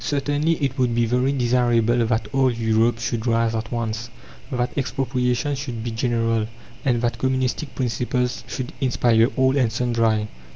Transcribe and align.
Certainly 0.03 0.53
it 0.53 0.79
would 0.79 0.95
be 0.95 1.05
very 1.05 1.31
desirable 1.31 2.07
that 2.07 2.27
all 2.33 2.49
Europe 2.51 2.97
should 2.97 3.27
rise 3.27 3.53
at 3.53 3.71
once, 3.71 4.09
that 4.51 4.75
expropriation 4.75 5.53
should 5.53 5.83
be 5.83 5.91
general, 5.91 6.47
and 6.83 6.99
that 7.03 7.19
communistic 7.19 7.75
principles 7.75 8.43
should 8.47 8.73
inspire 8.81 9.27
all 9.35 9.55
and 9.55 9.71
sundry. 9.71 10.27